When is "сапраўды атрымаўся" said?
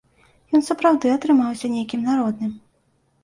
0.69-1.71